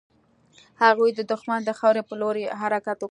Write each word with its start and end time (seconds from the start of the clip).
هغوی 0.83 1.09
د 1.15 1.21
دښمن 1.31 1.59
د 1.65 1.71
خاورې 1.79 2.01
پر 2.07 2.15
لور 2.21 2.35
يې 2.43 2.47
حرکت 2.61 2.97
وکړ. 3.01 3.09